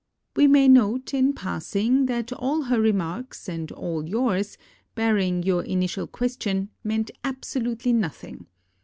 [0.35, 4.57] We may note, in passing, that all her remarks and all yours,
[4.95, 8.47] barring your initial question, meant abso lutely nothing.